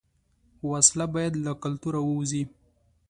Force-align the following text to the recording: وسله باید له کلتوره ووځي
وسله 0.69 1.05
باید 1.15 1.33
له 1.45 1.51
کلتوره 1.63 1.99
ووځي 2.03 2.43